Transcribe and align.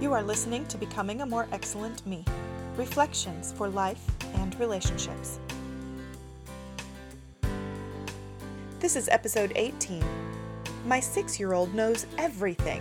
You 0.00 0.12
are 0.12 0.22
listening 0.22 0.64
to 0.66 0.78
Becoming 0.78 1.22
a 1.22 1.26
More 1.26 1.48
Excellent 1.50 2.06
Me 2.06 2.24
Reflections 2.76 3.50
for 3.50 3.68
Life 3.68 4.00
and 4.34 4.56
Relationships. 4.60 5.40
This 8.78 8.94
is 8.94 9.08
episode 9.08 9.50
18. 9.56 10.04
My 10.86 11.00
six 11.00 11.40
year 11.40 11.52
old 11.52 11.74
knows 11.74 12.06
everything, 12.16 12.80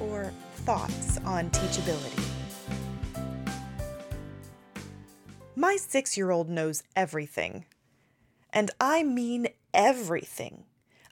or 0.00 0.32
thoughts 0.64 1.18
on 1.18 1.50
teachability. 1.50 2.24
My 5.54 5.76
six 5.76 6.16
year 6.16 6.32
old 6.32 6.48
knows 6.48 6.82
everything. 6.96 7.64
And 8.52 8.72
I 8.80 9.04
mean 9.04 9.50
everything. 9.72 10.64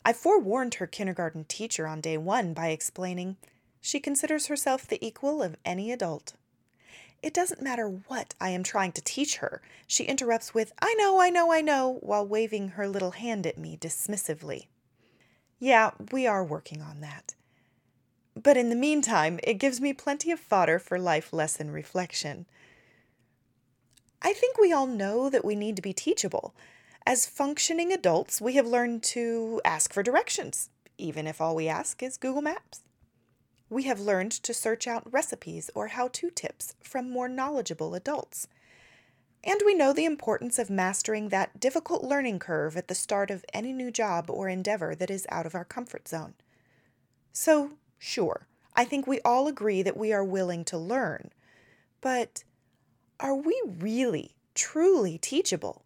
I 0.05 0.15
forewarned 0.15 0.75
her 0.75 0.89
kindergarten 0.89 1.45
teacher 1.45 1.87
on 1.87 2.01
day 2.01 2.19
one 2.19 2.55
by 2.55 2.70
explaining 2.70 3.37
she 3.83 4.01
considers 4.01 4.47
herself 4.47 4.87
the 4.87 5.05
equal 5.05 5.43
of 5.43 5.57
any 5.65 5.93
adult. 5.93 6.33
It 7.23 7.35
doesn't 7.35 7.61
matter 7.61 7.89
what 7.89 8.35
I 8.41 8.51
am 8.51 8.63
trying 8.63 8.93
to 8.93 9.03
teach 9.03 9.37
her, 9.37 9.61
she 9.87 10.05
interrupts 10.05 10.55
with, 10.55 10.73
I 10.81 10.95
know, 10.95 11.21
I 11.21 11.29
know, 11.29 11.53
I 11.53 11.61
know, 11.61 11.99
while 12.01 12.27
waving 12.27 12.71
her 12.71 12.89
little 12.89 13.11
hand 13.11 13.47
at 13.47 13.59
me 13.59 13.77
dismissively. 13.77 14.69
Yeah, 15.59 15.91
we 16.11 16.27
are 16.27 16.45
working 16.45 16.81
on 16.81 17.01
that. 17.01 17.35
But 18.41 18.57
in 18.57 18.71
the 18.71 18.77
meantime, 18.77 19.39
it 19.43 19.55
gives 19.55 19.81
me 19.81 19.93
plenty 19.93 20.30
of 20.30 20.41
fodder 20.41 20.79
for 20.79 20.99
life 20.99 21.33
lesson 21.33 21.71
reflection. 21.71 22.47
I 24.23 24.33
think 24.33 24.57
we 24.59 24.73
all 24.73 24.87
know 24.87 25.29
that 25.29 25.45
we 25.45 25.55
need 25.55 25.77
to 25.77 25.83
be 25.83 25.93
teachable. 25.93 26.55
As 27.05 27.27
functioning 27.27 27.93
adults, 27.93 28.41
we 28.41 28.55
have 28.55 28.67
learned 28.67 29.03
to 29.05 29.61
ask 29.65 29.93
for 29.93 30.03
directions, 30.03 30.71
even 30.99 31.27
if 31.27 31.41
all 31.41 31.55
we 31.55 31.69
ask 31.69 32.02
is 32.02 32.17
Google 32.17 32.43
Maps. 32.43 32.83
We 33.73 33.84
have 33.84 34.01
learned 34.01 34.32
to 34.32 34.52
search 34.52 34.87
out 34.87 35.10
recipes 35.10 35.70
or 35.74 35.88
how 35.88 36.09
to 36.09 36.28
tips 36.28 36.74
from 36.82 37.09
more 37.09 37.26
knowledgeable 37.26 37.95
adults. 37.95 38.46
And 39.42 39.62
we 39.65 39.73
know 39.74 39.95
the 39.95 40.04
importance 40.04 40.59
of 40.59 40.68
mastering 40.68 41.30
that 41.30 41.59
difficult 41.59 42.04
learning 42.04 42.38
curve 42.38 42.76
at 42.76 42.88
the 42.88 42.95
start 42.95 43.30
of 43.30 43.46
any 43.54 43.73
new 43.73 43.90
job 43.90 44.28
or 44.28 44.50
endeavor 44.50 44.95
that 44.96 45.10
is 45.10 45.26
out 45.30 45.46
of 45.46 45.54
our 45.54 45.65
comfort 45.65 46.06
zone. 46.06 46.34
So, 47.32 47.70
sure, 47.98 48.46
I 48.76 48.84
think 48.84 49.06
we 49.06 49.23
all 49.24 49.48
agree 49.48 49.80
that 49.80 49.96
we 49.96 50.12
are 50.12 50.23
willing 50.23 50.66
to 50.66 50.76
learn. 50.76 51.30
But 52.02 52.45
are 53.20 53.34
we 53.34 53.59
really, 53.66 54.34
truly 54.54 55.16
teachable? 55.16 55.82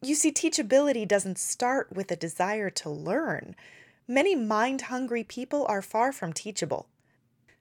You 0.00 0.14
see, 0.14 0.30
teachability 0.30 1.08
doesn't 1.08 1.38
start 1.38 1.92
with 1.92 2.12
a 2.12 2.16
desire 2.16 2.70
to 2.70 2.90
learn. 2.90 3.56
Many 4.06 4.34
mind 4.34 4.82
hungry 4.82 5.24
people 5.24 5.64
are 5.66 5.80
far 5.80 6.12
from 6.12 6.34
teachable. 6.34 6.88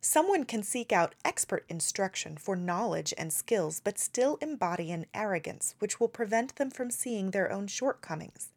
Someone 0.02 0.44
can 0.44 0.62
seek 0.62 0.92
out 0.92 1.16
expert 1.24 1.64
instruction 1.70 2.36
for 2.36 2.58
knowledge 2.58 3.14
and 3.18 3.32
skills, 3.32 3.80
but 3.82 3.98
still 3.98 4.38
embody 4.42 4.92
an 4.92 5.06
arrogance 5.14 5.76
which 5.80 6.02
will 6.02 6.10
prevent 6.10 6.58
them 6.58 6.70
from 6.70 6.92
seeing 6.92 7.32
their 7.32 7.50
own 7.50 7.68
shortcomings. 7.68 8.50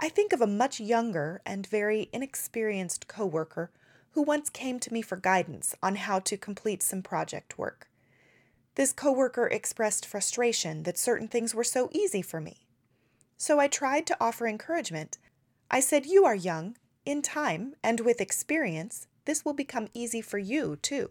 I 0.00 0.08
think 0.08 0.32
of 0.32 0.40
a 0.40 0.46
much 0.48 0.80
younger 0.80 1.40
and 1.46 1.68
very 1.68 2.08
inexperienced 2.12 3.06
coworker 3.06 3.70
who 4.12 4.22
once 4.22 4.50
came 4.50 4.80
to 4.80 4.92
me 4.92 5.00
for 5.00 5.16
guidance 5.16 5.76
on 5.80 5.94
how 5.94 6.18
to 6.18 6.36
complete 6.36 6.82
some 6.82 7.02
project 7.02 7.56
work. 7.56 7.88
This 8.74 8.92
coworker 8.92 9.46
expressed 9.46 10.04
frustration 10.04 10.82
that 10.82 10.98
certain 10.98 11.28
things 11.28 11.54
were 11.54 11.62
so 11.62 11.90
easy 11.92 12.22
for 12.22 12.40
me. 12.40 12.66
So 13.36 13.60
I 13.60 13.68
tried 13.68 14.04
to 14.08 14.16
offer 14.20 14.48
encouragement. 14.48 15.18
I 15.70 15.78
said, 15.78 16.04
You 16.04 16.24
are 16.24 16.34
young 16.34 16.74
in 17.08 17.22
time 17.22 17.74
and 17.82 18.00
with 18.00 18.20
experience, 18.20 19.06
this 19.24 19.42
will 19.42 19.54
become 19.54 19.88
easy 19.94 20.20
for 20.20 20.36
you, 20.36 20.76
too. 20.76 21.10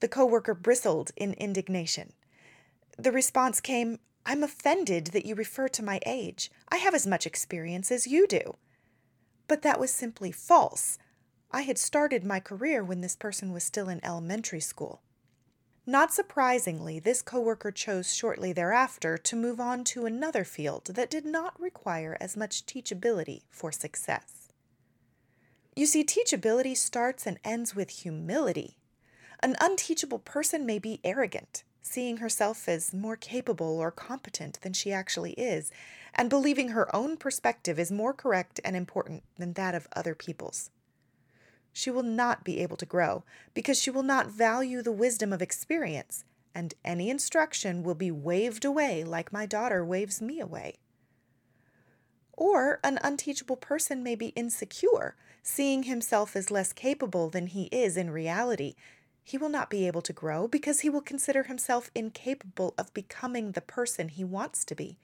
The 0.00 0.08
coworker 0.08 0.52
bristled 0.52 1.12
in 1.16 1.34
indignation. 1.34 2.12
The 2.98 3.12
response 3.12 3.60
came, 3.60 4.00
I'm 4.26 4.42
offended 4.42 5.08
that 5.08 5.26
you 5.26 5.36
refer 5.36 5.68
to 5.68 5.84
my 5.84 6.00
age. 6.04 6.50
I 6.68 6.78
have 6.78 6.92
as 6.92 7.06
much 7.06 7.24
experience 7.24 7.92
as 7.92 8.08
you 8.08 8.26
do. 8.26 8.56
But 9.46 9.62
that 9.62 9.78
was 9.78 9.92
simply 9.92 10.32
false. 10.32 10.98
I 11.52 11.62
had 11.62 11.78
started 11.78 12.24
my 12.24 12.40
career 12.40 12.82
when 12.82 13.00
this 13.00 13.14
person 13.14 13.52
was 13.52 13.62
still 13.62 13.88
in 13.88 14.04
elementary 14.04 14.60
school. 14.60 15.02
Not 15.86 16.12
surprisingly, 16.12 16.98
this 16.98 17.22
coworker 17.22 17.70
chose 17.70 18.12
shortly 18.12 18.52
thereafter 18.52 19.18
to 19.18 19.36
move 19.36 19.60
on 19.60 19.84
to 19.84 20.06
another 20.06 20.42
field 20.42 20.86
that 20.86 21.10
did 21.10 21.24
not 21.24 21.60
require 21.60 22.16
as 22.20 22.36
much 22.36 22.66
teachability 22.66 23.42
for 23.50 23.70
success. 23.70 24.43
You 25.76 25.86
see, 25.86 26.04
teachability 26.04 26.76
starts 26.76 27.26
and 27.26 27.38
ends 27.44 27.74
with 27.74 27.90
humility. 27.90 28.78
An 29.40 29.56
unteachable 29.60 30.20
person 30.20 30.64
may 30.64 30.78
be 30.78 31.00
arrogant, 31.02 31.64
seeing 31.82 32.18
herself 32.18 32.68
as 32.68 32.94
more 32.94 33.16
capable 33.16 33.78
or 33.78 33.90
competent 33.90 34.60
than 34.62 34.72
she 34.72 34.92
actually 34.92 35.32
is, 35.32 35.72
and 36.14 36.30
believing 36.30 36.68
her 36.68 36.94
own 36.94 37.16
perspective 37.16 37.78
is 37.78 37.90
more 37.90 38.14
correct 38.14 38.60
and 38.64 38.76
important 38.76 39.24
than 39.36 39.54
that 39.54 39.74
of 39.74 39.88
other 39.94 40.14
people's. 40.14 40.70
She 41.72 41.90
will 41.90 42.04
not 42.04 42.44
be 42.44 42.60
able 42.60 42.76
to 42.76 42.86
grow 42.86 43.24
because 43.52 43.80
she 43.80 43.90
will 43.90 44.04
not 44.04 44.28
value 44.28 44.80
the 44.80 44.92
wisdom 44.92 45.32
of 45.32 45.42
experience, 45.42 46.24
and 46.54 46.72
any 46.84 47.10
instruction 47.10 47.82
will 47.82 47.96
be 47.96 48.12
waved 48.12 48.64
away 48.64 49.02
like 49.02 49.32
my 49.32 49.44
daughter 49.44 49.84
waves 49.84 50.22
me 50.22 50.38
away. 50.38 50.76
Or 52.32 52.78
an 52.84 53.00
unteachable 53.02 53.56
person 53.56 54.04
may 54.04 54.14
be 54.14 54.28
insecure, 54.28 55.16
seeing 55.44 55.84
himself 55.84 56.34
as 56.34 56.50
less 56.50 56.72
capable 56.72 57.30
than 57.30 57.46
he 57.46 57.66
is 57.66 57.96
in 57.96 58.10
reality. 58.10 58.74
He 59.22 59.38
will 59.38 59.48
not 59.48 59.70
be 59.70 59.86
able 59.86 60.02
to 60.02 60.12
grow 60.12 60.48
because 60.48 60.80
he 60.80 60.90
will 60.90 61.00
consider 61.00 61.44
himself 61.44 61.90
incapable 61.94 62.74
of 62.76 62.92
becoming 62.92 63.52
the 63.52 63.60
person 63.60 64.08
he 64.08 64.24
wants 64.24 64.64
to 64.64 64.74
be. 64.74 64.98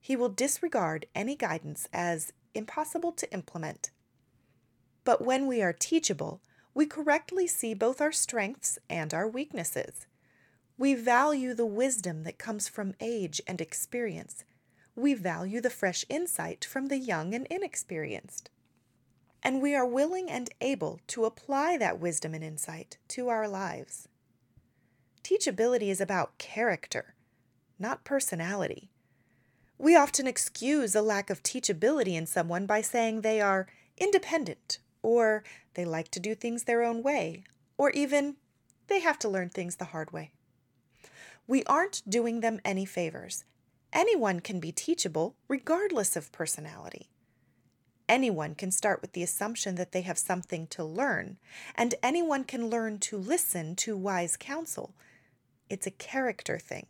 He 0.00 0.16
will 0.16 0.28
disregard 0.28 1.06
any 1.14 1.36
guidance 1.36 1.86
as 1.92 2.32
impossible 2.54 3.12
to 3.12 3.32
implement. 3.32 3.90
But 5.04 5.24
when 5.24 5.46
we 5.46 5.62
are 5.62 5.72
teachable, 5.72 6.40
we 6.74 6.86
correctly 6.86 7.46
see 7.46 7.72
both 7.72 8.00
our 8.00 8.12
strengths 8.12 8.80
and 8.90 9.14
our 9.14 9.28
weaknesses. 9.28 10.06
We 10.76 10.94
value 10.94 11.54
the 11.54 11.66
wisdom 11.66 12.24
that 12.24 12.38
comes 12.38 12.66
from 12.66 12.94
age 13.00 13.40
and 13.46 13.60
experience 13.60 14.42
we 14.94 15.14
value 15.14 15.60
the 15.60 15.70
fresh 15.70 16.04
insight 16.08 16.64
from 16.64 16.88
the 16.88 16.98
young 16.98 17.34
and 17.34 17.46
inexperienced. 17.46 18.50
And 19.42 19.60
we 19.60 19.74
are 19.74 19.86
willing 19.86 20.30
and 20.30 20.50
able 20.60 21.00
to 21.08 21.24
apply 21.24 21.76
that 21.78 21.98
wisdom 21.98 22.34
and 22.34 22.44
insight 22.44 22.98
to 23.08 23.28
our 23.28 23.48
lives. 23.48 24.08
Teachability 25.24 25.88
is 25.88 26.00
about 26.00 26.38
character, 26.38 27.14
not 27.78 28.04
personality. 28.04 28.90
We 29.78 29.96
often 29.96 30.26
excuse 30.26 30.94
a 30.94 31.02
lack 31.02 31.28
of 31.30 31.42
teachability 31.42 32.14
in 32.14 32.26
someone 32.26 32.66
by 32.66 32.82
saying 32.82 33.20
they 33.20 33.40
are 33.40 33.66
independent, 33.98 34.78
or 35.02 35.42
they 35.74 35.84
like 35.84 36.08
to 36.12 36.20
do 36.20 36.34
things 36.34 36.64
their 36.64 36.84
own 36.84 37.02
way, 37.02 37.42
or 37.76 37.90
even 37.90 38.36
they 38.86 39.00
have 39.00 39.18
to 39.20 39.28
learn 39.28 39.48
things 39.48 39.76
the 39.76 39.86
hard 39.86 40.12
way. 40.12 40.32
We 41.48 41.64
aren't 41.64 42.08
doing 42.08 42.40
them 42.40 42.60
any 42.64 42.84
favors, 42.84 43.44
Anyone 43.92 44.40
can 44.40 44.58
be 44.58 44.72
teachable, 44.72 45.36
regardless 45.48 46.16
of 46.16 46.32
personality. 46.32 47.10
Anyone 48.08 48.54
can 48.54 48.70
start 48.70 49.00
with 49.00 49.12
the 49.12 49.22
assumption 49.22 49.76
that 49.76 49.92
they 49.92 50.02
have 50.02 50.18
something 50.18 50.66
to 50.68 50.84
learn, 50.84 51.38
and 51.74 51.94
anyone 52.02 52.44
can 52.44 52.68
learn 52.68 52.98
to 53.00 53.16
listen 53.16 53.76
to 53.76 53.96
wise 53.96 54.36
counsel. 54.36 54.94
It's 55.70 55.86
a 55.86 55.92
character 55.92 56.58
thing, 56.58 56.86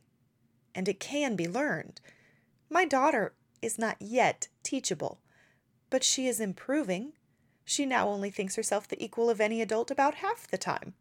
and 0.74 0.88
it 0.88 1.00
can 1.00 1.36
be 1.36 1.46
learned. 1.46 2.00
My 2.70 2.84
daughter 2.84 3.34
is 3.60 3.78
not 3.78 3.96
yet 4.00 4.48
teachable, 4.62 5.20
but 5.90 6.02
she 6.02 6.26
is 6.26 6.40
improving. 6.40 7.12
She 7.64 7.86
now 7.86 8.08
only 8.08 8.30
thinks 8.30 8.56
herself 8.56 8.88
the 8.88 9.02
equal 9.02 9.30
of 9.30 9.40
any 9.40 9.62
adult 9.62 9.90
about 9.90 10.16
half 10.16 10.48
the 10.48 10.58
time. 10.58 10.94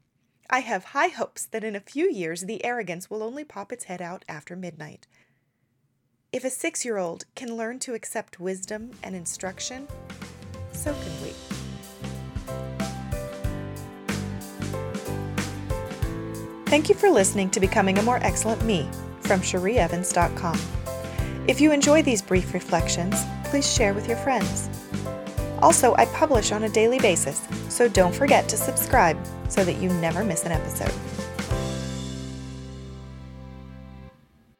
I 0.50 0.60
have 0.60 0.84
high 0.86 1.08
hopes 1.08 1.46
that 1.46 1.63
in 1.63 1.75
a 1.78 1.80
few 1.80 2.12
years 2.12 2.42
the 2.42 2.63
arrogance 2.66 3.10
will 3.10 3.24
only 3.24 3.46
pop 3.46 3.72
its 3.72 3.86
head 3.86 4.02
out 4.02 4.25
after 4.28 4.56
midnight. 4.56 5.08
If 6.33 6.45
a 6.45 6.50
six 6.50 6.86
year 6.86 6.98
old 6.98 7.25
can 7.36 7.57
learn 7.57 7.80
to 7.80 7.94
accept 7.94 8.39
wisdom 8.39 8.92
and 9.04 9.13
instruction, 9.13 9.86
so 10.72 10.94
can 10.94 11.22
we. 11.22 11.33
Thank 16.68 16.88
you 16.88 16.95
for 16.95 17.10
listening 17.10 17.50
to 17.50 17.60
Becoming 17.60 17.98
a 17.98 18.01
More 18.01 18.19
Excellent 18.22 18.63
Me 18.63 18.89
from 19.19 19.42
CherieEvans.com. 19.42 20.57
If 21.50 21.60
you 21.60 21.74
enjoy 21.74 22.01
these 22.01 22.22
brief 22.22 22.54
reflections, 22.54 23.25
please 23.44 23.69
share 23.69 23.94
with 23.94 24.07
your 24.07 24.18
friends. 24.18 24.69
Also, 25.62 25.94
I 25.95 26.06
publish 26.06 26.54
on 26.54 26.63
a 26.63 26.69
daily 26.69 27.00
basis, 27.00 27.45
so 27.68 27.89
don't 27.89 28.16
forget 28.16 28.48
to 28.48 28.56
subscribe 28.56 29.18
so 29.50 29.66
that 29.66 29.81
you 29.81 29.89
never 29.95 30.24
miss 30.24 30.45
an 30.45 30.54
episode. 30.54 30.94